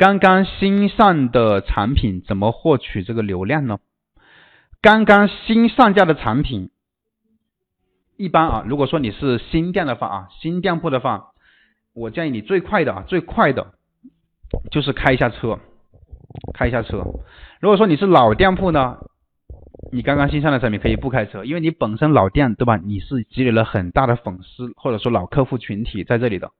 [0.00, 3.80] 刚刚新上的产品怎么获取这个流量呢？
[4.80, 6.70] 刚刚新上架的产品，
[8.16, 11.32] 一般啊，如果说你是新店的话啊，新店铺的话，
[11.92, 13.74] 我建议你最快的啊，最快的
[14.70, 15.58] 就是开一下车，
[16.54, 17.04] 开一下车。
[17.60, 18.96] 如果说你是老店铺呢？
[19.92, 22.78] 你刚刚新上的产品可以不开车，因为你本身老店对吧？
[22.78, 26.52] 你是积累了很大的粉丝或者说老客户群体在这里的，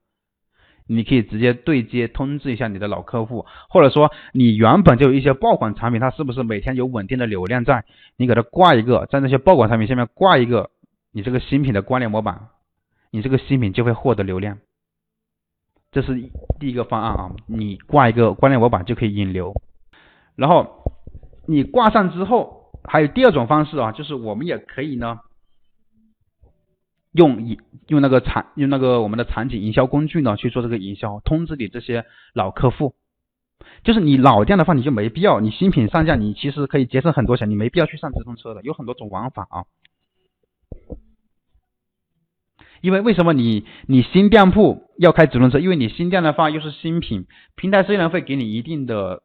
[0.95, 7.85] 你可以直接对接通知一下你的老客户，或者说你原本就有一些爆款产品，它是不是每天有稳定的流量在？
[8.17, 10.71] 你给它挂一个，在那些爆款产品下面挂一个
[11.13, 12.49] 你这个新品的关联模板，
[13.11, 14.59] 你这个新品就会获得流量。
[15.93, 16.15] 这是
[16.59, 19.55] 第一个方案啊，你挂一个关联模板就可以引流，
[20.37, 20.85] 然后
[21.47, 22.59] 你挂上之后。
[22.83, 25.21] 还有第二种方式啊，就是我们也可以呢，
[27.13, 32.95] 用营用那个产用那个我们的场景营销工具呢去做这个营销，通知你这些老客户。
[33.85, 39.65] 就是你老店的话，你就没必要，你新品上架，你其实可以节省很多钱，你没必要去上直通车的，有很多种玩法啊。
[42.81, 45.59] 因为为什么你你新店铺要开直通车？
[45.59, 49.23] 因为你新店的话又是新品，平台虽然会给你一定的。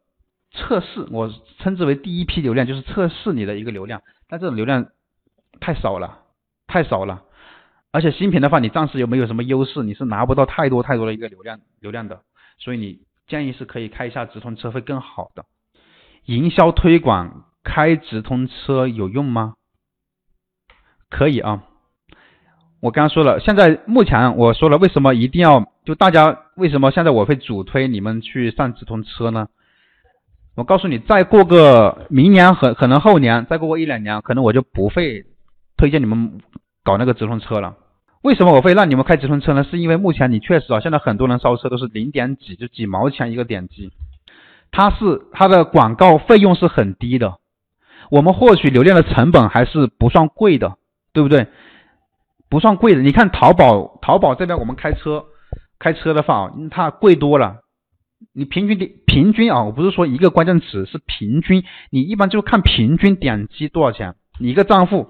[0.58, 4.88] 测试我称之为第一批流量，就是测试你的一个流量，但这种流量
[5.59, 6.20] 太少了，
[6.66, 7.23] 太少了。
[7.96, 12.20] 而且新品的话，你暂时又没有什么优势，你是拿不到太多太多的一个流量流量的，
[12.58, 15.46] 所以你建议是可以开一下直通车会更好的。
[16.26, 19.54] 营销推广开直通车有用吗？
[21.10, 21.64] 可以啊，
[22.82, 29.48] 我刚刚说了，现在目前我说了，为什么一定要就大家为什么现在我会主推你们去上直通车呢？
[30.56, 35.26] 我告诉你，再过个明年和可能后年，再过个一两年，可能我就不会
[35.78, 36.42] 推荐你们
[36.84, 37.78] 搞那个直通车了。
[38.26, 39.64] 为什么我会让你们开直通车呢？
[39.64, 43.92] 是因为目前你确实啊，现在很多人烧车都是零点几，就几毛钱一个点击，
[44.72, 47.36] 它是它的广告费用是很低的，
[48.09, 50.76] 我们获取流量的成本还是不算贵的，
[51.14, 51.45] 对不对？
[52.49, 53.04] 不算贵的。
[53.04, 55.26] 你看淘宝，淘宝这边我们开车
[55.78, 57.58] 开车的话，它贵多了。
[58.33, 61.64] 你平均的平均啊，我不是说一个关键词，是平均。
[61.92, 65.10] 你一般就看平均点击多少钱，你一个账户，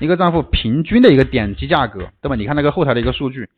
[0.00, 2.36] 一个账户平均的一个点击价格，对吧？
[2.36, 3.48] 你看那个后台的一个数据，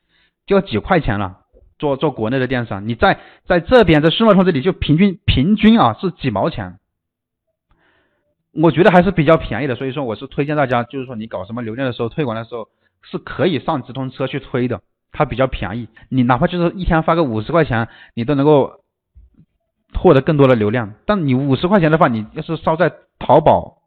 [0.47, 1.39] 就要几块钱了。
[1.79, 6.79] 做做国内的电商，你在在这边在顺丰通这里就平均平均啊是几毛钱，
[8.53, 9.77] 我觉得还是比较便宜的。
[9.77, 12.69] 所以说我是推荐大家，就是说你搞什么流量的时候，推广的时候
[13.01, 14.83] 是可以上直通车去推的。
[15.11, 18.85] 它比较便宜，你哪怕就是一天发个五十块钱，你都能够
[19.95, 20.93] 获得更多的流量。
[21.07, 23.79] 但你五十块钱的话，你要是烧在淘宝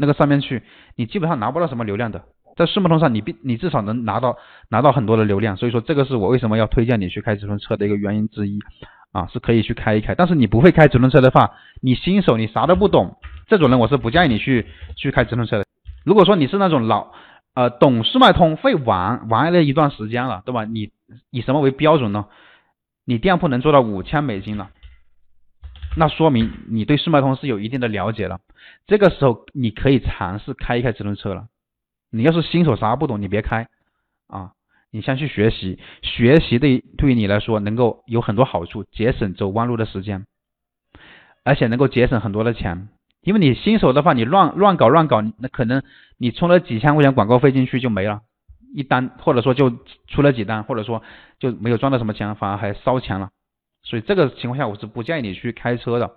[0.00, 0.62] 那个上面去，
[0.96, 2.22] 你基本上拿不到什么流量的。
[2.56, 4.36] 在顺丰通上，你必你至少能拿到
[4.68, 5.56] 拿到很多的流量。
[5.56, 8.58] 所以说，这个是我为什么要推荐你去开直通车的一个原因之一
[9.12, 10.14] 啊，是可以去开一开。
[10.14, 13.16] 但是你不会开直通车的话，你新手你啥都不懂，
[13.46, 14.66] 这种人我是不建议你去
[14.96, 15.64] 去开直通车的。
[16.04, 17.12] 如果说你是那种老。
[17.52, 20.64] 呃，懂速卖通会玩玩了一段时间了，对吧？
[20.64, 20.90] 你
[21.32, 22.26] 以什么为标准呢？
[23.04, 24.70] 你店铺能做到五千美金了，
[25.96, 28.40] 那说明你对速卖通是有一定的了解了。
[28.86, 31.46] 这个时候你可以尝试开一开直通车了。
[32.10, 33.68] 你要是新手啥不懂，你别开
[34.26, 34.52] 啊，
[34.90, 40.26] 你先去学习，学习对对于你来说能够有很多好处，节省走弯路的时间，
[41.44, 42.88] 而且能够节省很多的钱。
[43.22, 45.82] 因为你新手的话，你乱乱搞乱搞，那可能
[46.18, 48.22] 你充了几千块钱广告费进去就没了，
[48.74, 49.70] 一单或者说就
[50.08, 51.02] 出了几单，或者说
[51.38, 53.30] 就没有赚到什么钱，反而还烧钱了。
[53.90, 56.08] 所以这个情况下，我是不建议你去开车的。